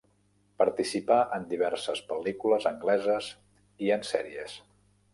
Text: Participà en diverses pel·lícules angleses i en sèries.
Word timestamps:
Participà 0.61 1.17
en 1.37 1.45
diverses 1.51 2.03
pel·lícules 2.09 2.69
angleses 2.73 3.31
i 3.89 3.97
en 4.01 4.11
sèries. 4.17 4.61